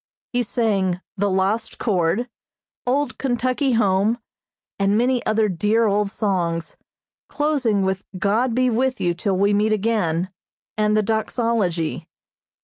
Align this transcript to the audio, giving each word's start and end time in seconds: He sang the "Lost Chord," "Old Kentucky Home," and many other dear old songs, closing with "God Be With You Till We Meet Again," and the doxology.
He 0.33 0.41
sang 0.41 0.99
the 1.15 1.29
"Lost 1.29 1.77
Chord," 1.77 2.27
"Old 2.87 3.19
Kentucky 3.19 3.73
Home," 3.73 4.17
and 4.79 4.97
many 4.97 5.23
other 5.27 5.47
dear 5.47 5.85
old 5.85 6.09
songs, 6.09 6.75
closing 7.29 7.83
with 7.83 8.03
"God 8.17 8.55
Be 8.55 8.67
With 8.67 8.99
You 8.99 9.13
Till 9.13 9.37
We 9.37 9.53
Meet 9.53 9.73
Again," 9.73 10.31
and 10.75 10.97
the 10.97 11.03
doxology. 11.03 12.07